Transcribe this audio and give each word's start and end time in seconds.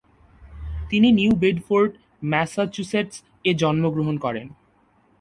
তিনি 0.89 1.07
New 1.11 1.31
Bedford, 1.35 1.91
ম্যাসাচুসেটস-এ 2.23 3.51
জন্মগ্রহণ 3.53 4.15
করেন। 4.17 4.47